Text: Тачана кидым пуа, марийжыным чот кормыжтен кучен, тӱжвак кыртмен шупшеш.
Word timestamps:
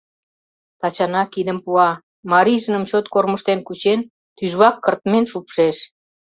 Тачана 0.79 1.21
кидым 1.33 1.57
пуа, 1.63 1.89
марийжыным 2.31 2.83
чот 2.89 3.05
кормыжтен 3.13 3.59
кучен, 3.67 3.99
тӱжвак 4.37 4.75
кыртмен 4.83 5.25
шупшеш. 5.31 5.77